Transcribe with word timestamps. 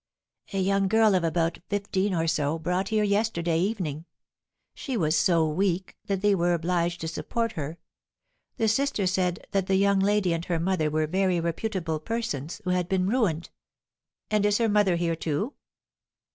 "A 0.51 0.57
young 0.59 0.87
girl 0.87 1.13
of 1.13 1.23
about 1.23 1.59
fifteen 1.69 2.11
or 2.15 2.25
so, 2.25 2.57
brought 2.57 2.87
here 2.87 3.03
yesterday 3.03 3.59
evening. 3.59 4.05
She 4.73 4.97
was 4.97 5.15
so 5.15 5.47
weak 5.47 5.95
that 6.07 6.21
they 6.21 6.33
were 6.33 6.55
obliged 6.55 7.01
to 7.01 7.07
support 7.07 7.51
her. 7.51 7.77
The 8.57 8.67
sister 8.67 9.05
said 9.05 9.45
that 9.51 9.67
the 9.67 9.75
young 9.75 9.99
lady 9.99 10.33
and 10.33 10.43
her 10.45 10.59
mother 10.59 10.89
were 10.89 11.05
very 11.05 11.39
reputable 11.39 11.99
persons, 11.99 12.61
who 12.63 12.71
had 12.71 12.89
been 12.89 13.05
ruined." 13.09 13.51
"And 14.31 14.43
is 14.43 14.57
her 14.57 14.67
mother 14.67 14.95
here, 14.95 15.15
too?" 15.15 15.53